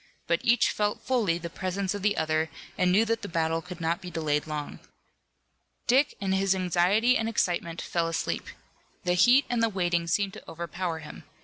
[0.25, 3.79] But each felt fully the presence of the other and knew that the battle could
[3.79, 4.79] not be delayed long.
[5.85, 8.47] Dick, in his anxiety and excitement, fell asleep.
[9.03, 11.23] The heat and the waiting seemed to overpower him.